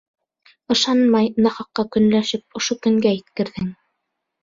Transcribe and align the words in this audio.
Ышанмай, 0.75 1.27
нахаҡҡа 1.47 1.87
көнләшеп, 1.97 2.45
ошо 2.63 2.81
көнгә 2.89 3.17
еткерҙең! 3.21 3.73